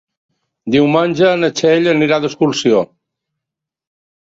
Diumenge 0.75 1.29
na 1.43 1.51
Txell 1.61 1.93
anirà 1.95 2.21
d'excursió. 2.27 2.85